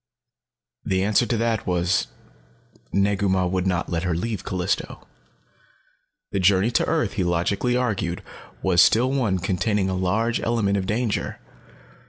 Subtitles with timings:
[0.83, 2.07] The answer to that was
[2.91, 5.05] Negu Mah would not let her leave Callisto.
[6.31, 8.23] The journey to earth, he logically argued,
[8.63, 11.39] was still one containing a large element of danger.